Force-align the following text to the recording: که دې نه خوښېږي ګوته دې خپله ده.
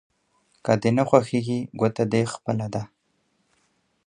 که 0.65 0.73
دې 0.81 0.91
نه 0.97 1.03
خوښېږي 1.09 1.59
ګوته 1.79 2.03
دې 2.11 2.21
خپله 2.33 2.67
ده. 2.73 2.83